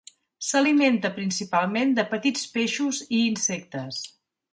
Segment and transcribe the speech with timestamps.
[0.45, 4.01] S'alimenta principalment de petits peixos i insectes.